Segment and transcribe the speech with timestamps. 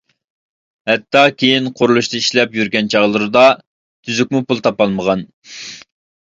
[0.91, 5.27] ھەتتا كېيىن قۇرۇلۇشتا ئىشلەپ يۈرگەن چاغلىرىدا تۈزۈكمۇ پۇل تاپالمىغان.